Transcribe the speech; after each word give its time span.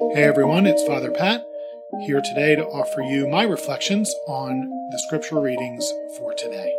Hey 0.00 0.22
everyone, 0.22 0.64
it's 0.64 0.86
Father 0.86 1.10
Pat 1.10 1.44
here 2.06 2.20
today 2.20 2.54
to 2.54 2.64
offer 2.64 3.02
you 3.02 3.26
my 3.26 3.42
reflections 3.42 4.14
on 4.28 4.60
the 4.92 5.02
scripture 5.06 5.40
readings 5.40 5.92
for 6.16 6.32
today. 6.34 6.72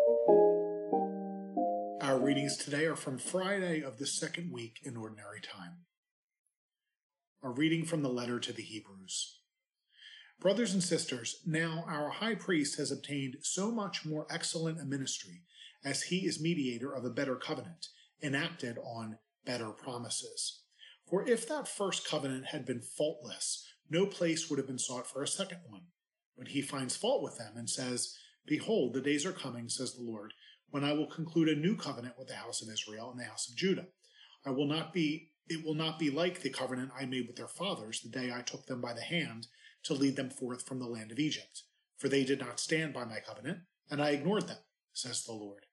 Our 2.01 2.17
readings 2.17 2.55
today 2.55 2.85
are 2.85 2.95
from 2.95 3.17
Friday 3.17 3.81
of 3.83 3.97
the 3.97 4.07
second 4.07 4.53
week 4.53 4.79
in 4.83 4.95
Ordinary 4.95 5.41
Time. 5.41 5.79
A 7.43 7.49
reading 7.49 7.83
from 7.83 8.03
the 8.03 8.09
letter 8.09 8.39
to 8.39 8.53
the 8.53 8.63
Hebrews. 8.63 9.41
Brothers 10.39 10.73
and 10.73 10.81
sisters, 10.81 11.41
now 11.45 11.83
our 11.89 12.11
high 12.11 12.35
priest 12.35 12.77
has 12.77 12.89
obtained 12.89 13.35
so 13.41 13.69
much 13.69 14.05
more 14.05 14.27
excellent 14.29 14.79
a 14.79 14.85
ministry 14.85 15.41
as 15.83 16.03
he 16.03 16.19
is 16.19 16.41
mediator 16.41 16.93
of 16.93 17.03
a 17.03 17.09
better 17.09 17.35
covenant, 17.35 17.87
enacted 18.23 18.77
on 18.77 19.17
better 19.45 19.71
promises. 19.71 20.61
For 21.09 21.27
if 21.27 21.47
that 21.47 21.67
first 21.67 22.07
covenant 22.07 22.47
had 22.47 22.65
been 22.65 22.81
faultless, 22.81 23.65
no 23.89 24.05
place 24.05 24.49
would 24.49 24.59
have 24.59 24.67
been 24.67 24.77
sought 24.77 25.07
for 25.07 25.23
a 25.23 25.27
second 25.27 25.59
one. 25.67 25.83
But 26.37 26.49
he 26.49 26.61
finds 26.61 26.95
fault 26.95 27.23
with 27.23 27.37
them 27.37 27.53
and 27.55 27.69
says, 27.69 28.15
Behold, 28.45 28.93
the 28.93 29.01
days 29.01 29.25
are 29.25 29.31
coming, 29.31 29.69
says 29.69 29.95
the 29.95 30.03
Lord, 30.03 30.33
when 30.69 30.83
I 30.83 30.93
will 30.93 31.07
conclude 31.07 31.49
a 31.49 31.55
new 31.55 31.75
covenant 31.75 32.15
with 32.17 32.27
the 32.27 32.35
house 32.35 32.61
of 32.61 32.69
Israel 32.69 33.09
and 33.11 33.19
the 33.19 33.25
house 33.25 33.49
of 33.49 33.55
Judah. 33.55 33.87
I 34.45 34.51
will 34.51 34.67
not 34.67 34.93
be 34.93 35.31
it 35.49 35.65
will 35.65 35.73
not 35.73 35.97
be 35.97 36.11
like 36.11 36.41
the 36.41 36.51
covenant 36.51 36.91
I 36.97 37.05
made 37.05 37.25
with 37.25 37.35
their 37.35 37.47
fathers 37.47 38.01
the 38.01 38.09
day 38.09 38.31
I 38.31 38.41
took 38.43 38.67
them 38.67 38.79
by 38.81 38.93
the 38.93 39.01
hand 39.01 39.47
to 39.83 39.95
lead 39.95 40.15
them 40.15 40.29
forth 40.29 40.67
from 40.67 40.77
the 40.77 40.85
land 40.85 41.11
of 41.11 41.17
Egypt. 41.17 41.63
For 41.97 42.07
they 42.07 42.23
did 42.23 42.39
not 42.39 42.59
stand 42.59 42.93
by 42.93 43.03
my 43.03 43.19
covenant, 43.19 43.61
and 43.89 43.99
I 43.99 44.11
ignored 44.11 44.47
them, 44.47 44.59
says 44.93 45.23
the 45.23 45.33
Lord. 45.33 45.65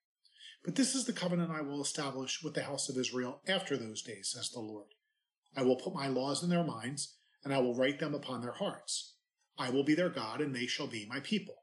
But 0.64 0.76
this 0.76 0.94
is 0.94 1.04
the 1.04 1.12
covenant 1.12 1.50
I 1.50 1.60
will 1.60 1.82
establish 1.82 2.42
with 2.42 2.54
the 2.54 2.62
house 2.62 2.88
of 2.88 2.96
Israel 2.96 3.42
after 3.46 3.76
those 3.76 4.02
days, 4.02 4.30
says 4.34 4.48
the 4.48 4.60
Lord. 4.60 4.95
I 5.56 5.62
will 5.62 5.76
put 5.76 5.94
my 5.94 6.06
laws 6.06 6.42
in 6.42 6.50
their 6.50 6.62
minds, 6.62 7.16
and 7.42 7.52
I 7.52 7.58
will 7.58 7.74
write 7.74 7.98
them 7.98 8.14
upon 8.14 8.42
their 8.42 8.52
hearts. 8.52 9.14
I 9.56 9.70
will 9.70 9.84
be 9.84 9.94
their 9.94 10.10
God, 10.10 10.42
and 10.42 10.54
they 10.54 10.66
shall 10.66 10.86
be 10.86 11.06
my 11.06 11.20
people. 11.20 11.62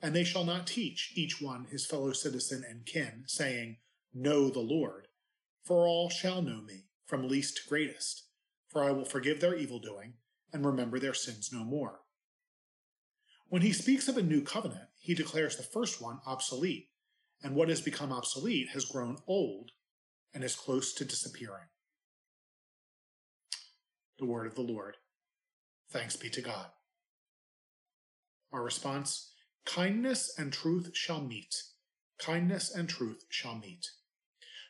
And 0.00 0.16
they 0.16 0.24
shall 0.24 0.44
not 0.44 0.66
teach 0.66 1.12
each 1.14 1.40
one 1.40 1.66
his 1.66 1.84
fellow 1.84 2.12
citizen 2.12 2.64
and 2.66 2.86
kin, 2.86 3.24
saying, 3.26 3.76
Know 4.14 4.48
the 4.48 4.60
Lord, 4.60 5.08
for 5.62 5.86
all 5.86 6.08
shall 6.08 6.40
know 6.40 6.62
me, 6.62 6.86
from 7.04 7.28
least 7.28 7.58
to 7.58 7.68
greatest. 7.68 8.24
For 8.68 8.82
I 8.82 8.92
will 8.92 9.04
forgive 9.04 9.40
their 9.40 9.54
evil 9.54 9.78
doing, 9.78 10.14
and 10.50 10.64
remember 10.64 10.98
their 10.98 11.12
sins 11.12 11.50
no 11.52 11.62
more. 11.62 12.00
When 13.48 13.60
he 13.60 13.72
speaks 13.72 14.08
of 14.08 14.16
a 14.16 14.22
new 14.22 14.42
covenant, 14.42 14.88
he 14.98 15.12
declares 15.12 15.56
the 15.56 15.62
first 15.62 16.00
one 16.00 16.20
obsolete, 16.24 16.88
and 17.42 17.54
what 17.54 17.68
has 17.68 17.82
become 17.82 18.12
obsolete 18.12 18.70
has 18.70 18.86
grown 18.86 19.18
old 19.26 19.72
and 20.32 20.42
is 20.42 20.56
close 20.56 20.94
to 20.94 21.04
disappearing 21.04 21.66
the 24.20 24.26
word 24.26 24.46
of 24.46 24.54
the 24.54 24.60
Lord. 24.60 24.98
Thanks 25.90 26.14
be 26.14 26.28
to 26.30 26.42
God. 26.42 26.66
Our 28.52 28.62
response 28.62 29.32
Kindness 29.64 30.34
and 30.38 30.52
truth 30.52 30.90
shall 30.94 31.20
meet. 31.20 31.62
Kindness 32.18 32.74
and 32.74 32.88
truth 32.88 33.24
shall 33.30 33.56
meet. 33.56 33.90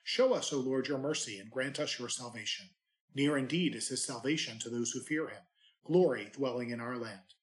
Show 0.05 0.35
us, 0.35 0.53
O 0.53 0.59
Lord, 0.59 0.87
your 0.87 0.99
mercy, 0.99 1.39
and 1.39 1.51
grant 1.51 1.81
us 1.81 1.99
your 1.99 2.09
salvation. 2.09 2.71
Near 3.15 3.37
indeed 3.37 3.75
is 3.75 3.89
his 3.89 4.05
salvation 4.05 4.59
to 4.61 4.71
those 4.71 4.93
who 4.93 5.01
fear 5.01 5.29
him, 5.29 5.43
glory 5.85 6.31
dwelling 6.33 6.71
in 6.71 6.81
our 6.81 6.97
land. 6.97 7.35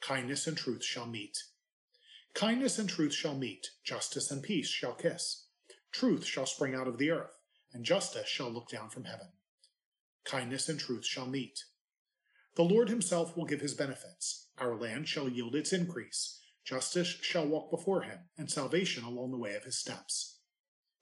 Kindness 0.00 0.46
and 0.46 0.56
truth 0.56 0.84
shall 0.84 1.06
meet. 1.06 1.38
Kindness 2.34 2.78
and 2.78 2.88
truth 2.88 3.14
shall 3.14 3.34
meet, 3.34 3.68
justice 3.84 4.30
and 4.30 4.42
peace 4.42 4.68
shall 4.68 4.94
kiss. 4.94 5.46
Truth 5.92 6.24
shall 6.26 6.46
spring 6.46 6.74
out 6.74 6.88
of 6.88 6.98
the 6.98 7.10
earth, 7.10 7.38
and 7.72 7.84
justice 7.84 8.28
shall 8.28 8.50
look 8.50 8.68
down 8.68 8.90
from 8.90 9.04
heaven 9.04 9.28
kindness 10.24 10.68
and 10.68 10.78
truth 10.78 11.04
shall 11.04 11.26
meet. 11.26 11.64
The 12.54 12.62
Lord 12.62 12.88
himself 12.88 13.36
will 13.36 13.46
give 13.46 13.60
his 13.60 13.74
benefits. 13.74 14.48
Our 14.58 14.76
land 14.76 15.08
shall 15.08 15.28
yield 15.28 15.54
its 15.54 15.72
increase. 15.72 16.40
Justice 16.64 17.08
shall 17.08 17.46
walk 17.46 17.70
before 17.70 18.02
him, 18.02 18.18
and 18.36 18.50
salvation 18.50 19.04
along 19.04 19.30
the 19.30 19.38
way 19.38 19.54
of 19.54 19.64
his 19.64 19.78
steps. 19.78 20.38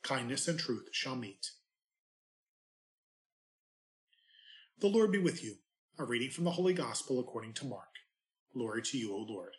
Kindness 0.03 0.49
and 0.49 0.59
truth 0.59 0.89
shall 0.93 1.17
meet. 1.17 1.51
The 4.79 4.87
Lord 4.87 5.13
be 5.13 5.19
with 5.19 5.45
you. 5.45 5.57
A 5.99 6.05
reading 6.05 6.31
from 6.31 6.45
the 6.45 6.53
Holy 6.53 6.73
Gospel 6.73 7.21
according 7.21 7.53
to 7.55 7.67
Mark. 7.67 7.89
Glory 8.55 8.81
to 8.83 8.97
you, 8.97 9.13
O 9.13 9.19
Lord. 9.29 9.57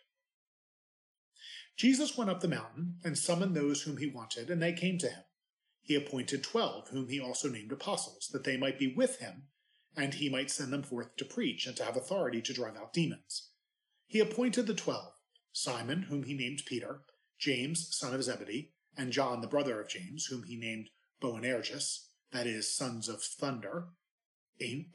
Jesus 1.76 2.18
went 2.18 2.30
up 2.30 2.40
the 2.40 2.48
mountain 2.48 2.96
and 3.04 3.16
summoned 3.16 3.54
those 3.54 3.82
whom 3.82 3.98
he 3.98 4.08
wanted, 4.08 4.50
and 4.50 4.60
they 4.60 4.72
came 4.72 4.98
to 4.98 5.08
him. 5.08 5.24
He 5.82 5.94
appointed 5.94 6.42
twelve, 6.42 6.88
whom 6.88 7.08
he 7.08 7.20
also 7.20 7.48
named 7.48 7.70
apostles, 7.70 8.28
that 8.32 8.44
they 8.44 8.56
might 8.56 8.78
be 8.78 8.92
with 8.92 9.18
him 9.20 9.44
and 9.96 10.14
he 10.14 10.28
might 10.28 10.50
send 10.50 10.72
them 10.72 10.82
forth 10.82 11.16
to 11.16 11.24
preach 11.24 11.66
and 11.66 11.76
to 11.76 11.84
have 11.84 11.96
authority 11.96 12.40
to 12.42 12.52
drive 12.52 12.76
out 12.76 12.92
demons. 12.92 13.50
He 14.06 14.20
appointed 14.20 14.66
the 14.66 14.74
twelve 14.74 15.12
Simon, 15.52 16.02
whom 16.02 16.22
he 16.22 16.34
named 16.34 16.62
Peter, 16.66 17.02
James, 17.38 17.94
son 17.94 18.14
of 18.14 18.22
Zebedee, 18.22 18.72
and 18.96 19.12
John, 19.12 19.40
the 19.40 19.46
brother 19.46 19.80
of 19.80 19.88
James, 19.88 20.26
whom 20.26 20.44
he 20.44 20.56
named 20.56 20.88
Boanerges, 21.20 22.08
that 22.32 22.46
is, 22.46 22.74
sons 22.74 23.08
of 23.08 23.22
thunder, 23.22 23.88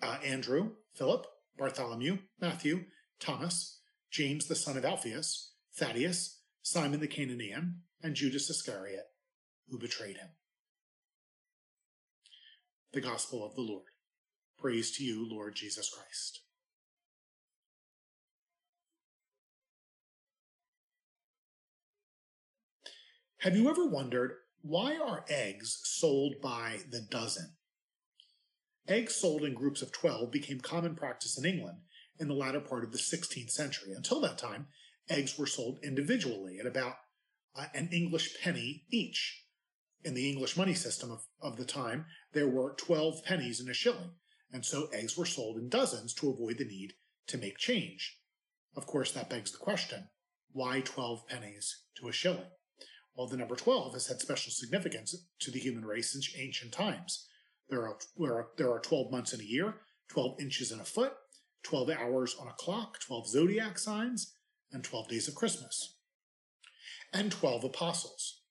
uh, 0.02 0.18
Andrew, 0.24 0.72
Philip, 0.96 1.26
Bartholomew, 1.58 2.20
Matthew, 2.40 2.86
Thomas, 3.20 3.82
James 4.12 4.48
the 4.48 4.56
son 4.56 4.78
of 4.78 4.86
Alphaeus, 4.86 5.54
Thaddeus, 5.76 6.42
Simon 6.62 7.00
the 7.00 7.08
Cananaean, 7.08 7.76
and 8.02 8.16
Judas 8.16 8.50
Iscariot, 8.50 9.06
who 9.70 9.78
betrayed 9.78 10.18
him. 10.18 10.30
The 12.94 13.02
Gospel 13.02 13.46
of 13.46 13.56
the 13.56 13.62
Lord. 13.62 13.84
Praise 14.58 14.92
to 14.98 15.04
you, 15.04 15.28
Lord 15.30 15.56
Jesus 15.56 15.88
Christ. 15.90 16.42
Have 23.42 23.56
you 23.56 23.70
ever 23.70 23.86
wondered 23.86 24.34
why 24.62 24.98
are 24.98 25.24
eggs 25.30 25.80
sold 25.84 26.42
by 26.42 26.80
the 26.90 27.02
dozen? 27.02 27.56
Eggs 28.88 29.16
sold 29.16 29.44
in 29.44 29.54
groups 29.54 29.84
of 29.84 29.92
12 29.92 30.32
became 30.32 30.60
common 30.60 30.96
practice 30.96 31.38
in 31.38 31.46
England 31.46 31.78
in 32.20 32.28
the 32.28 32.34
latter 32.34 32.60
part 32.60 32.84
of 32.84 32.92
the 32.92 32.98
16th 32.98 33.52
century. 33.52 33.94
Until 33.96 34.20
that 34.22 34.40
time, 34.40 34.68
eggs 35.08 35.38
were 35.38 35.46
sold 35.46 35.78
individually 35.84 36.58
at 36.60 36.66
about 36.66 36.96
uh, 37.56 37.68
an 37.76 37.90
English 37.94 38.42
penny 38.42 38.86
each. 38.90 39.44
In 40.04 40.16
the 40.16 40.30
English 40.32 40.58
money 40.58 40.74
system 40.74 41.12
of, 41.12 41.28
of 41.42 41.58
the 41.58 41.66
time, 41.66 42.08
there 42.34 42.48
were 42.48 42.74
12 42.76 43.24
pennies 43.24 43.62
in 43.62 43.70
a 43.70 43.74
shilling 43.74 44.12
and 44.52 44.66
so 44.66 44.88
eggs 44.94 45.18
were 45.18 45.26
sold 45.26 45.58
in 45.58 45.70
dozens 45.70 46.14
to 46.16 46.30
avoid 46.30 46.58
the 46.58 46.66
need 46.66 46.94
to 47.28 47.38
make 47.38 47.58
change. 47.58 48.18
Of 48.76 48.86
course, 48.86 49.12
that 49.12 49.30
begs 49.30 49.52
the 49.52 49.58
question 49.58 50.10
why 50.54 50.82
12 50.82 51.28
pennies 51.28 51.84
to 52.00 52.08
a 52.08 52.12
shilling? 52.12 52.50
Well, 53.16 53.28
the 53.28 53.38
number 53.38 53.56
12 53.56 53.94
has 53.94 54.08
had 54.08 54.22
special 54.22 54.52
significance 54.52 55.16
to 55.40 55.52
the 55.52 55.60
human 55.60 55.86
race 55.86 56.14
since 56.14 56.34
ancient 56.38 56.72
times. 56.72 57.28
There 57.70 57.82
are, 57.82 57.98
there 58.18 58.34
are, 58.34 58.48
there 58.58 58.72
are 58.72 58.80
12 58.80 59.12
months 59.12 59.34
in 59.34 59.42
a 59.42 59.44
year, 59.44 59.76
12 60.10 60.40
inches 60.40 60.72
in 60.72 60.80
a 60.80 60.86
foot, 60.86 61.14
12 61.64 61.90
hours 61.90 62.36
on 62.40 62.48
a 62.48 62.54
clock, 62.54 63.00
12 63.02 63.28
zodiac 63.28 63.78
signs, 63.78 64.36
and 64.72 64.84
12 64.84 65.10
days 65.10 65.28
of 65.28 65.36
Christmas. 65.36 65.98
And 67.14 67.32
12 67.32 67.66
apostles. 67.66 68.42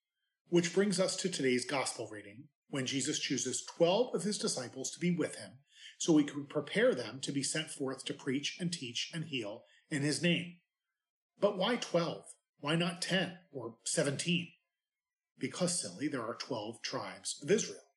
Which 0.49 0.75
brings 0.75 1.01
us 1.01 1.17
to 1.17 1.29
today's 1.29 1.65
gospel 1.65 2.09
reading, 2.11 2.45
when 2.69 2.87
Jesus 2.87 3.19
chooses 3.19 3.65
12 3.77 4.15
of 4.15 4.23
his 4.23 4.39
disciples 4.39 4.91
to 4.91 5.01
be 5.01 5.15
with 5.15 5.37
him 5.37 5.53
so 5.99 6.13
we 6.13 6.25
could 6.25 6.49
prepare 6.49 6.95
them 6.95 7.21
to 7.21 7.33
be 7.33 7.43
sent 7.43 7.71
forth 7.71 8.05
to 8.05 8.15
preach 8.15 8.57
and 8.61 8.73
teach 8.73 9.11
and 9.15 9.27
heal 9.27 9.65
in 9.91 10.03
his 10.03 10.23
name. 10.23 10.57
But 11.41 11.59
why 11.59 11.77
12? 11.77 12.25
Why 12.61 12.77
not 12.77 13.03
10 13.03 13.39
or 13.53 13.77
17? 13.85 14.49
Because, 15.39 15.81
silly, 15.81 16.09
there 16.09 16.23
are 16.23 16.35
12 16.35 16.81
tribes 16.83 17.39
of 17.43 17.51
Israel, 17.51 17.93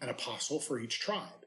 an 0.00 0.08
apostle 0.08 0.60
for 0.60 0.78
each 0.78 0.98
tribe. 1.00 1.46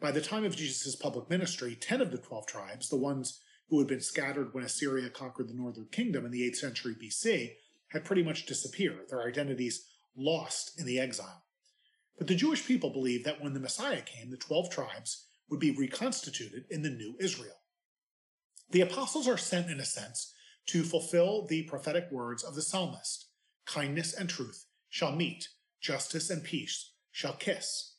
By 0.00 0.10
the 0.10 0.20
time 0.20 0.44
of 0.44 0.56
Jesus' 0.56 0.96
public 0.96 1.30
ministry, 1.30 1.76
10 1.76 2.00
of 2.00 2.10
the 2.10 2.18
12 2.18 2.46
tribes, 2.46 2.88
the 2.88 2.96
ones 2.96 3.40
who 3.68 3.78
had 3.78 3.88
been 3.88 4.00
scattered 4.00 4.52
when 4.52 4.64
Assyria 4.64 5.08
conquered 5.08 5.48
the 5.48 5.54
northern 5.54 5.86
kingdom 5.90 6.24
in 6.26 6.32
the 6.32 6.42
8th 6.50 6.56
century 6.56 6.94
BC, 6.94 7.52
had 7.88 8.04
pretty 8.04 8.22
much 8.22 8.46
disappeared, 8.46 9.08
their 9.08 9.26
identities 9.26 9.86
lost 10.16 10.78
in 10.78 10.86
the 10.86 10.98
exile. 10.98 11.44
But 12.18 12.26
the 12.28 12.34
Jewish 12.34 12.66
people 12.66 12.90
believed 12.90 13.24
that 13.24 13.42
when 13.42 13.54
the 13.54 13.60
Messiah 13.60 14.02
came, 14.02 14.30
the 14.30 14.36
12 14.36 14.70
tribes 14.70 15.26
would 15.48 15.60
be 15.60 15.70
reconstituted 15.70 16.64
in 16.70 16.82
the 16.82 16.90
new 16.90 17.16
Israel. 17.18 17.56
The 18.70 18.80
apostles 18.80 19.28
are 19.28 19.36
sent, 19.36 19.70
in 19.70 19.80
a 19.80 19.84
sense, 19.84 20.32
to 20.66 20.82
fulfill 20.82 21.46
the 21.46 21.64
prophetic 21.64 22.08
words 22.10 22.42
of 22.42 22.54
the 22.54 22.62
psalmist 22.62 23.28
kindness 23.66 24.12
and 24.12 24.28
truth 24.28 24.66
shall 24.88 25.12
meet, 25.12 25.48
justice 25.80 26.30
and 26.30 26.44
peace 26.44 26.92
shall 27.10 27.34
kiss. 27.34 27.96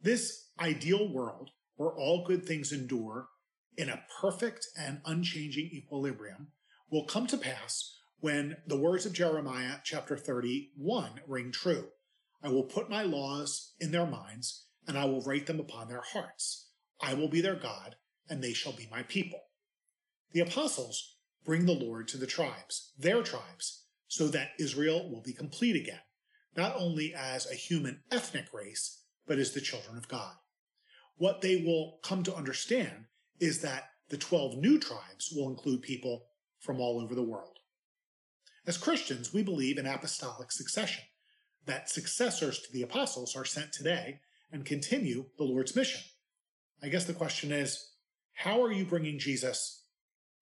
This 0.00 0.48
ideal 0.60 1.12
world, 1.12 1.50
where 1.76 1.90
all 1.90 2.24
good 2.24 2.44
things 2.44 2.72
endure 2.72 3.28
in 3.76 3.88
a 3.88 4.02
perfect 4.20 4.66
and 4.78 5.00
unchanging 5.04 5.70
equilibrium, 5.72 6.48
will 6.90 7.04
come 7.04 7.26
to 7.28 7.38
pass 7.38 7.98
when 8.20 8.56
the 8.66 8.76
words 8.76 9.06
of 9.06 9.12
Jeremiah 9.12 9.76
chapter 9.84 10.16
31 10.16 11.20
ring 11.26 11.50
true. 11.50 11.88
I 12.42 12.48
will 12.48 12.64
put 12.64 12.90
my 12.90 13.02
laws 13.02 13.74
in 13.78 13.92
their 13.92 14.06
minds, 14.06 14.66
and 14.86 14.98
I 14.98 15.04
will 15.04 15.22
write 15.22 15.46
them 15.46 15.60
upon 15.60 15.88
their 15.88 16.02
hearts. 16.02 16.70
I 17.00 17.14
will 17.14 17.28
be 17.28 17.40
their 17.40 17.56
God, 17.56 17.96
and 18.28 18.42
they 18.42 18.52
shall 18.52 18.72
be 18.72 18.88
my 18.90 19.02
people. 19.04 19.40
The 20.32 20.40
apostles 20.40 21.16
bring 21.44 21.66
the 21.66 21.72
Lord 21.72 22.08
to 22.08 22.16
the 22.16 22.26
tribes, 22.26 22.92
their 22.98 23.22
tribes, 23.22 23.84
so 24.08 24.28
that 24.28 24.50
Israel 24.58 25.10
will 25.10 25.22
be 25.22 25.32
complete 25.32 25.76
again, 25.76 26.00
not 26.56 26.74
only 26.76 27.14
as 27.14 27.50
a 27.50 27.54
human 27.54 28.02
ethnic 28.10 28.52
race, 28.52 29.04
but 29.26 29.38
as 29.38 29.52
the 29.52 29.60
children 29.60 29.96
of 29.96 30.08
God. 30.08 30.34
What 31.16 31.40
they 31.40 31.56
will 31.56 31.98
come 32.02 32.22
to 32.24 32.34
understand 32.34 33.06
is 33.40 33.60
that 33.62 33.90
the 34.08 34.16
12 34.16 34.56
new 34.58 34.78
tribes 34.78 35.32
will 35.34 35.48
include 35.48 35.82
people 35.82 36.26
from 36.58 36.80
all 36.80 37.00
over 37.00 37.14
the 37.14 37.22
world. 37.22 37.58
As 38.66 38.78
Christians, 38.78 39.32
we 39.32 39.42
believe 39.42 39.78
in 39.78 39.86
apostolic 39.86 40.52
succession, 40.52 41.04
that 41.66 41.88
successors 41.88 42.60
to 42.60 42.72
the 42.72 42.82
apostles 42.82 43.36
are 43.36 43.44
sent 43.44 43.72
today 43.72 44.20
and 44.50 44.64
continue 44.64 45.26
the 45.38 45.44
Lord's 45.44 45.76
mission. 45.76 46.02
I 46.82 46.88
guess 46.88 47.04
the 47.04 47.14
question 47.14 47.52
is 47.52 47.92
how 48.34 48.62
are 48.62 48.72
you 48.72 48.84
bringing 48.84 49.18
Jesus 49.18 49.84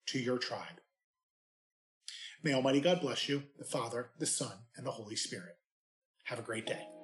to 0.06 0.18
your 0.18 0.38
tribe? 0.38 0.80
May 2.42 2.54
Almighty 2.54 2.80
God 2.80 3.00
bless 3.00 3.28
you, 3.28 3.42
the 3.58 3.64
Father, 3.64 4.10
the 4.18 4.26
Son, 4.26 4.52
and 4.76 4.86
the 4.86 4.92
Holy 4.92 5.16
Spirit. 5.16 5.56
Have 6.24 6.38
a 6.38 6.42
great 6.42 6.66
day. 6.66 6.99